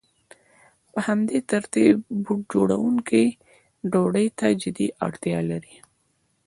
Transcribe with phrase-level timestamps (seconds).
[0.91, 1.93] په همدې ترتیب
[2.23, 3.25] بوټ جوړونکی
[3.91, 5.75] ډوډۍ ته جدي اړتیا لري